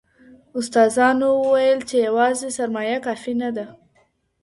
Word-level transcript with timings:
استادانو 0.57 1.27
وويل 1.43 1.79
چې 1.89 1.95
يوازې 2.07 2.49
سرمايه 2.57 2.97
کافي 3.05 3.33
نه 3.41 3.49
ده. 3.55 3.65